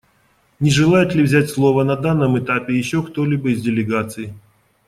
[0.59, 4.33] Не желает ли взять слово на данном этапе еще кто-либо из делегаций?